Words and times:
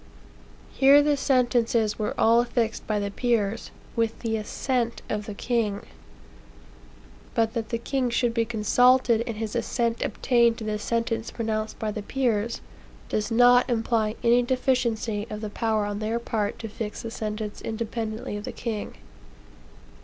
Here 0.73 1.03
the 1.03 1.15
sentences 1.15 1.99
were 1.99 2.19
all 2.19 2.43
fixed 2.43 2.87
by 2.87 2.97
the 2.97 3.11
peers, 3.11 3.69
with 3.95 4.17
the 4.21 4.35
assent 4.35 5.03
of 5.09 5.27
the 5.27 5.35
king. 5.35 5.81
But 7.35 7.53
that 7.53 7.69
the 7.69 7.77
king 7.77 8.09
should 8.09 8.33
be 8.33 8.43
consulted, 8.43 9.23
and 9.27 9.37
his 9.37 9.55
assent 9.55 10.03
obtained 10.03 10.57
to 10.57 10.63
the 10.63 10.79
sentence 10.79 11.29
pronounced 11.29 11.77
by 11.77 11.91
the 11.91 12.01
peers, 12.01 12.61
does 13.09 13.29
not 13.29 13.69
imply 13.69 14.15
any 14.23 14.41
deficiency 14.41 15.27
of 15.29 15.45
power 15.53 15.85
on 15.85 15.99
their 15.99 16.17
part 16.17 16.57
to 16.57 16.67
fix 16.67 17.03
the 17.03 17.11
sentence 17.11 17.61
independently 17.61 18.35
of 18.37 18.43
the 18.45 18.51
king. 18.51 18.95